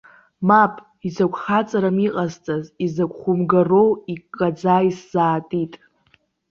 [0.47, 0.73] Мап,
[1.07, 5.73] изакә хаҵарам иҟасҵаз, изакә хәымгароу иккаӡа исзаатит.